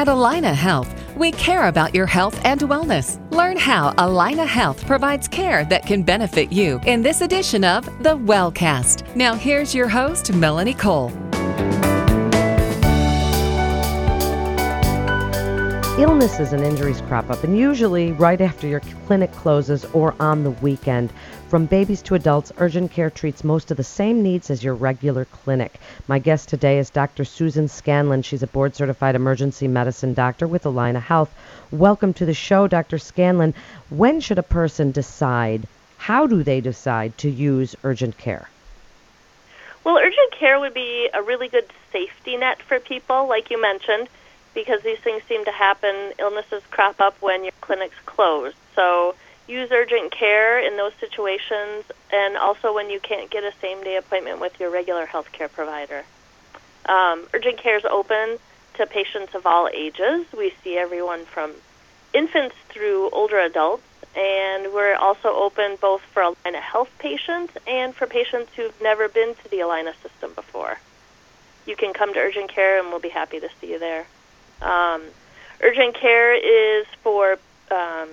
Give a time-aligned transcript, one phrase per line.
[0.00, 3.20] At Allina Health, we care about your health and wellness.
[3.34, 8.16] Learn how Allina Health provides care that can benefit you in this edition of The
[8.16, 9.14] Wellcast.
[9.14, 11.12] Now, here's your host, Melanie Cole.
[16.00, 20.50] Illnesses and injuries crop up, and usually right after your clinic closes or on the
[20.50, 21.12] weekend.
[21.48, 25.26] From babies to adults, urgent care treats most of the same needs as your regular
[25.26, 25.78] clinic.
[26.08, 27.26] My guest today is Dr.
[27.26, 28.22] Susan Scanlon.
[28.22, 31.34] She's a board certified emergency medicine doctor with Allina Health.
[31.70, 32.96] Welcome to the show, Dr.
[32.96, 33.52] Scanlon.
[33.90, 35.68] When should a person decide?
[35.98, 38.48] How do they decide to use urgent care?
[39.84, 44.08] Well, urgent care would be a really good safety net for people, like you mentioned
[44.54, 46.12] because these things seem to happen.
[46.18, 48.56] Illnesses crop up when your clinic's closed.
[48.74, 49.14] So
[49.46, 53.96] use urgent care in those situations and also when you can't get a same day
[53.96, 56.04] appointment with your regular health care provider.
[56.86, 58.38] Um, urgent care is open
[58.74, 60.26] to patients of all ages.
[60.36, 61.52] We see everyone from
[62.12, 63.82] infants through older adults,
[64.16, 69.34] and we're also open both for Allina Health patients and for patients who've never been
[69.34, 70.78] to the Allina system before.
[71.66, 74.06] You can come to urgent care, and we'll be happy to see you there.
[74.62, 75.02] Um,
[75.60, 77.38] urgent care is for
[77.70, 78.08] um,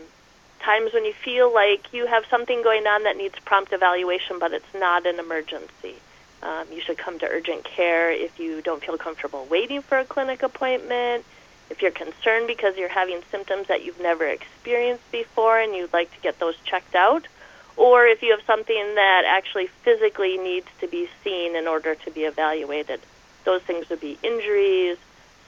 [0.59, 4.53] times when you feel like you have something going on that needs prompt evaluation, but
[4.53, 5.95] it's not an emergency.
[6.43, 10.05] Um, you should come to urgent care if you don't feel comfortable waiting for a
[10.05, 11.25] clinic appointment,
[11.69, 16.13] if you're concerned because you're having symptoms that you've never experienced before and you'd like
[16.13, 17.27] to get those checked out,
[17.75, 22.11] or if you have something that actually physically needs to be seen in order to
[22.11, 22.99] be evaluated.
[23.43, 24.97] Those things would be injuries,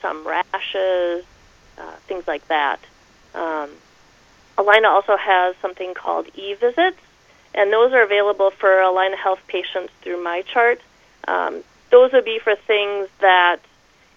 [0.00, 1.24] some rashes,
[1.78, 2.80] uh, things like that.
[3.34, 3.70] Um,
[4.58, 6.98] Allina also has something called e-visits,
[7.54, 10.78] and those are available for Allina Health patients through MyChart.
[11.26, 13.58] Um, those would be for things that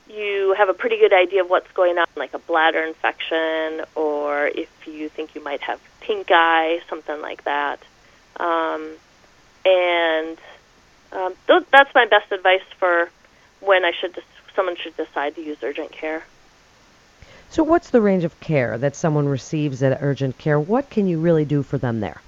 [0.09, 4.48] you have a pretty good idea of what's going on, like a bladder infection, or
[4.48, 7.80] if you think you might have pink eye, something like that.
[8.38, 8.92] Um,
[9.65, 10.38] and
[11.14, 13.10] um, th- that's my best advice for
[13.61, 14.14] when I should
[14.55, 16.23] someone should decide to use urgent care.
[17.49, 20.59] So, what's the range of care that someone receives at urgent care?
[20.59, 22.21] What can you really do for them there?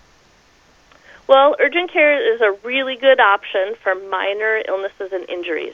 [1.27, 5.73] Well, urgent care is a really good option for minor illnesses and injuries.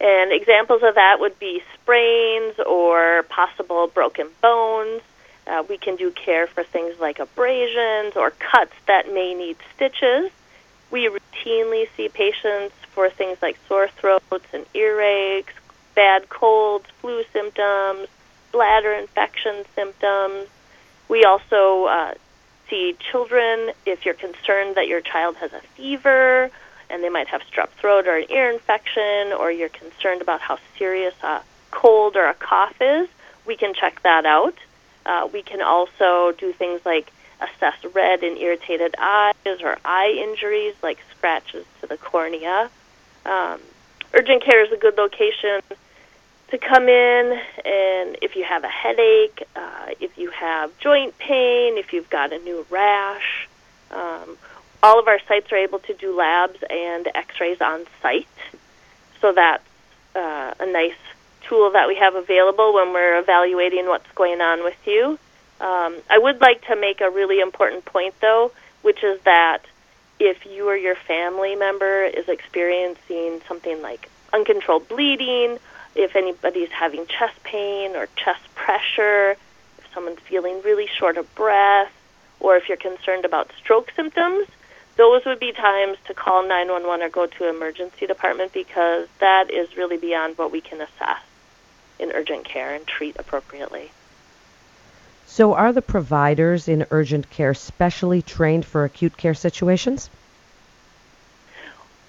[0.00, 5.02] And examples of that would be sprains or possible broken bones.
[5.46, 10.30] Uh, we can do care for things like abrasions or cuts that may need stitches.
[10.90, 15.52] We routinely see patients for things like sore throats and earaches,
[15.96, 18.06] bad colds, flu symptoms,
[18.52, 20.46] bladder infection symptoms.
[21.08, 22.14] We also uh,
[22.70, 26.50] see children if you're concerned that your child has a fever
[26.88, 30.56] and they might have strep throat or an ear infection, or you're concerned about how
[30.78, 31.42] serious a
[31.72, 33.08] cold or a cough is,
[33.44, 34.54] we can check that out.
[35.04, 40.74] Uh, we can also do things like assess red and irritated eyes or eye injuries
[40.82, 42.70] like scratches to the cornea.
[43.24, 43.60] Um,
[44.14, 45.60] urgent care is a good location
[46.48, 51.76] to come in and if you have a headache, uh, if you have joint pain,
[51.76, 53.48] if you've got a new rash.
[53.90, 54.36] Um,
[54.82, 58.28] all of our sites are able to do labs and x-rays on site.
[59.20, 59.64] So that's
[60.14, 60.94] uh, a nice
[61.42, 65.18] tool that we have available when we're evaluating what's going on with you.
[65.60, 68.52] Um, I would like to make a really important point, though,
[68.82, 69.62] which is that
[70.20, 75.58] if you or your family member is experiencing something like uncontrolled bleeding
[75.96, 79.36] if anybody's having chest pain or chest pressure,
[79.78, 81.90] if someone's feeling really short of breath,
[82.38, 84.46] or if you're concerned about stroke symptoms,
[84.96, 89.76] those would be times to call 911 or go to emergency department because that is
[89.76, 91.22] really beyond what we can assess
[91.98, 93.90] in urgent care and treat appropriately.
[95.26, 100.08] So, are the providers in urgent care specially trained for acute care situations?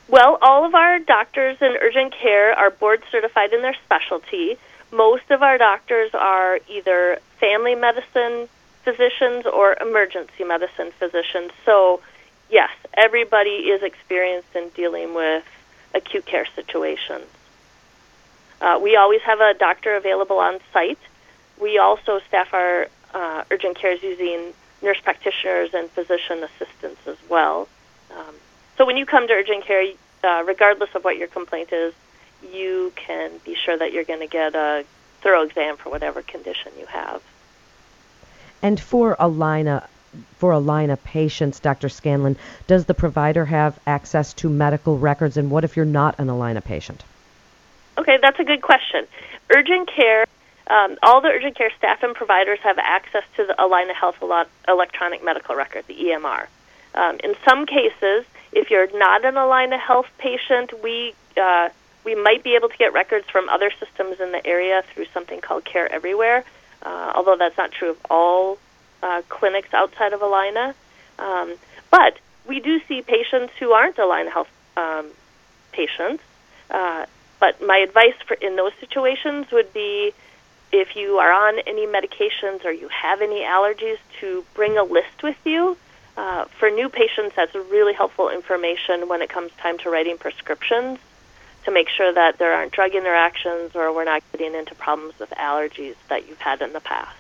[0.10, 4.58] Well, all of our doctors in urgent care are board certified in their specialty.
[4.92, 8.48] Most of our doctors are either family medicine
[8.84, 11.52] physicians or emergency medicine physicians.
[11.66, 12.00] So,
[12.50, 15.44] yes, everybody is experienced in dealing with
[15.94, 17.26] acute care situations.
[18.62, 21.00] Uh, we always have a doctor available on site.
[21.60, 27.68] We also staff our uh, urgent cares using nurse practitioners and physician assistants as well.
[28.18, 28.36] Um,
[28.78, 29.84] so when you come to urgent care,
[30.28, 31.94] uh, regardless of what your complaint is,
[32.54, 34.86] you can be sure that you're going to get a
[35.22, 37.22] thorough exam for whatever condition you have.
[38.62, 39.88] And for Allina,
[40.38, 41.90] for Allina patients, Dr.
[41.90, 42.38] Scanlon,
[42.68, 45.38] does the provider have access to medical records?
[45.38, 47.04] And what if you're not an Allina patient?
[47.98, 49.08] Okay, that's a good question.
[49.50, 50.26] Urgent care
[50.70, 54.22] um, all the urgent care staff and providers have access to the Allina Health
[54.68, 56.48] electronic medical record, the EMR.
[56.94, 61.70] Um, in some cases, if you're not an Allina Health patient, we uh,
[62.04, 65.42] we might be able to get records from other systems in the area through something
[65.42, 66.46] called Care Everywhere,
[66.84, 68.58] uh, although that's not true of all
[69.04, 70.74] uh, clinics outside of Allina.
[71.20, 71.56] Um,
[71.92, 75.10] but we do see patients who aren't Allina Health um,
[75.72, 76.24] patients.
[76.70, 77.06] Uh,
[77.40, 80.14] but my advice for in those situations would be
[80.72, 85.24] if you are on any medications or you have any allergies, to bring a list
[85.24, 85.78] with you.
[86.18, 90.98] Uh, for new patients, that's really helpful information when it comes time to writing prescriptions
[91.64, 95.30] to make sure that there aren't drug interactions or we're not getting into problems with
[95.32, 97.16] allergies that you've had in the past.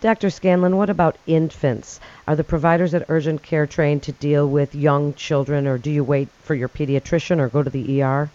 [0.00, 0.30] Dr.
[0.30, 2.00] Scanlon, what about infants?
[2.28, 6.04] Are the providers at urgent care trained to deal with young children, or do you
[6.04, 8.30] wait for your pediatrician or go to the ER?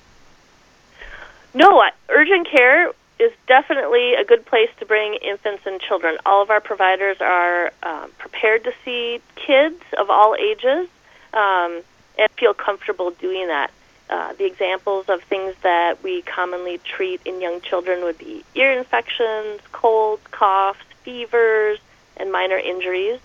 [1.53, 6.17] No, urgent care is definitely a good place to bring infants and children.
[6.25, 10.87] All of our providers are um, prepared to see kids of all ages
[11.33, 11.81] um,
[12.17, 13.71] and feel comfortable doing that.
[14.09, 18.71] Uh, the examples of things that we commonly treat in young children would be ear
[18.71, 21.79] infections, colds, coughs, fevers,
[22.15, 23.19] and minor injuries.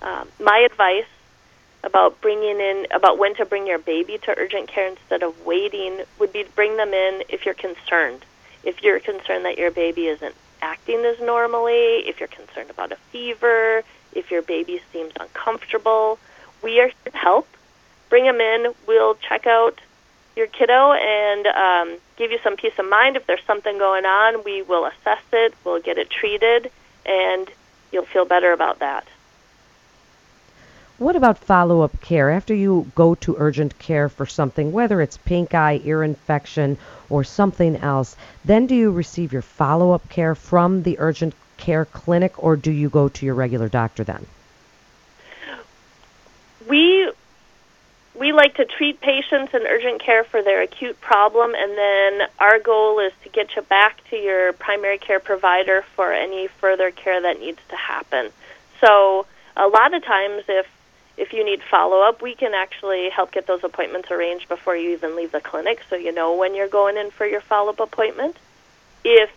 [0.00, 1.06] Um, my advice
[1.82, 6.02] about bringing in about when to bring your baby to urgent care instead of waiting
[6.18, 8.24] would be to bring them in if you're concerned.
[8.64, 12.96] If you're concerned that your baby isn't acting as normally, if you're concerned about a
[13.10, 13.82] fever,
[14.12, 16.18] if your baby seems uncomfortable,
[16.62, 17.48] we are here to help.
[18.08, 18.74] Bring them in.
[18.86, 19.80] We'll check out
[20.36, 23.16] your kiddo and um, give you some peace of mind.
[23.16, 26.70] If there's something going on, we will assess it, we'll get it treated,
[27.04, 27.50] and
[27.92, 29.06] you'll feel better about that.
[30.98, 32.28] What about follow up care?
[32.28, 36.76] After you go to urgent care for something, whether it's pink eye, ear infection,
[37.08, 41.84] or something else, then do you receive your follow up care from the urgent care
[41.84, 44.26] clinic or do you go to your regular doctor then?
[46.68, 47.12] We
[48.14, 52.58] we like to treat patients in urgent care for their acute problem, and then our
[52.58, 57.22] goal is to get you back to your primary care provider for any further care
[57.22, 58.30] that needs to happen.
[58.80, 60.66] So, a lot of times, if
[61.18, 64.90] if you need follow up, we can actually help get those appointments arranged before you
[64.90, 67.80] even leave the clinic so you know when you're going in for your follow up
[67.80, 68.36] appointment.
[69.04, 69.30] If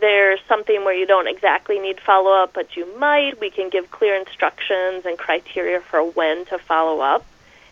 [0.00, 3.90] there's something where you don't exactly need follow up, but you might, we can give
[3.90, 7.26] clear instructions and criteria for when to follow up.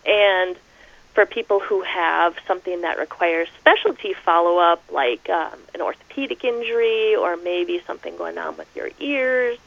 [0.05, 0.57] And
[1.15, 7.15] for people who have something that requires specialty follow up, like um, an orthopedic injury
[7.15, 9.59] or maybe something going on with your ears,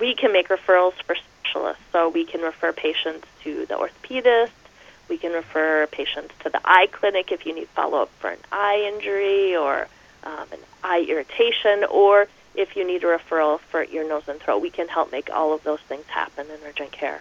[0.00, 1.16] we can make referrals for
[1.46, 1.82] specialists.
[1.92, 4.50] So we can refer patients to the orthopedist.
[5.08, 8.38] We can refer patients to the eye clinic if you need follow up for an
[8.50, 9.86] eye injury or
[10.24, 14.58] um, an eye irritation, or if you need a referral for ear, nose, and throat.
[14.58, 17.20] We can help make all of those things happen in urgent care.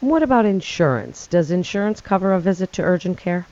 [0.00, 1.26] What about insurance?
[1.26, 3.46] Does insurance cover a visit to urgent care?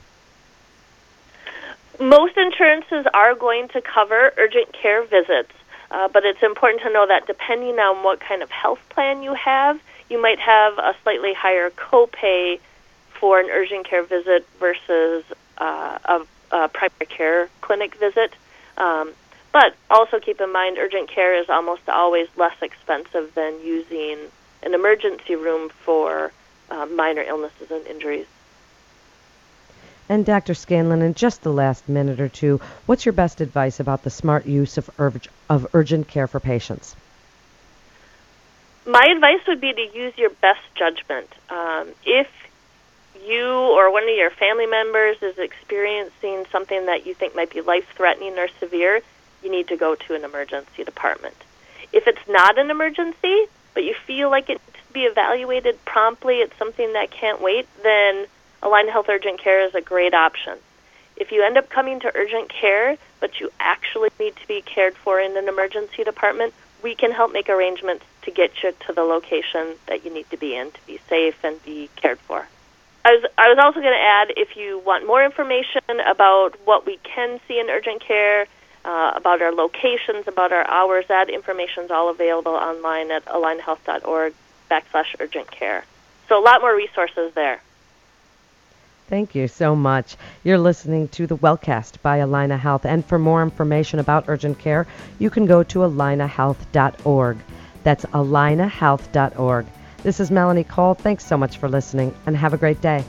[1.99, 5.53] Most insurances are going to cover urgent care visits.
[5.93, 9.35] Uh, but it's important to know that depending on what kind of health plan you
[9.35, 9.79] have,
[10.09, 12.59] you might have a slightly higher copay
[13.11, 15.23] for an urgent care visit versus
[15.59, 18.33] uh, a, a primary care clinic visit.
[18.75, 19.13] Um,
[19.51, 24.17] but also keep in mind, urgent care is almost always less expensive than using
[24.63, 26.31] an emergency room for
[26.71, 28.25] uh, minor illnesses and injuries.
[30.09, 30.53] And Dr.
[30.53, 34.45] Scanlon, in just the last minute or two, what's your best advice about the smart
[34.45, 36.95] use of, urg- of urgent care for patients?
[38.85, 41.29] My advice would be to use your best judgment.
[41.49, 42.27] Um, if
[43.25, 47.61] you or one of your family members is experiencing something that you think might be
[47.61, 49.01] life threatening or severe,
[49.41, 51.35] you need to go to an emergency department.
[51.93, 56.37] If it's not an emergency, but you feel like it needs to be evaluated promptly,
[56.37, 58.25] it's something that can't wait, then
[58.63, 60.57] Allina Health Urgent Care is a great option.
[61.17, 64.95] If you end up coming to urgent care, but you actually need to be cared
[64.95, 69.03] for in an emergency department, we can help make arrangements to get you to the
[69.03, 72.47] location that you need to be in to be safe and be cared for.
[73.05, 76.85] I was, I was also going to add if you want more information about what
[76.85, 78.47] we can see in urgent care,
[78.85, 84.33] uh, about our locations, about our hours, that information is all available online at allinahealth.org
[84.71, 85.83] backslash urgent care.
[86.29, 87.61] So a lot more resources there.
[89.07, 90.15] Thank you so much.
[90.43, 92.85] You're listening to the Wellcast by Allina Health.
[92.85, 94.87] And for more information about urgent care,
[95.19, 97.37] you can go to allinahealth.org.
[97.83, 99.65] That's allinahealth.org.
[100.03, 100.95] This is Melanie Cole.
[100.95, 103.03] Thanks so much for listening and have a great day.